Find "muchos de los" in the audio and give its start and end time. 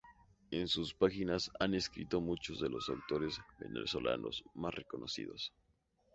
2.21-2.89